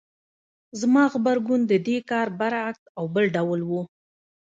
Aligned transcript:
زما 0.79 1.03
غبرګون 1.13 1.61
د 1.67 1.73
دې 1.87 1.97
کار 2.09 2.27
برعکس 2.39 2.83
او 2.97 3.03
بل 3.13 3.25
ډول 3.35 3.61
و. 3.65 3.71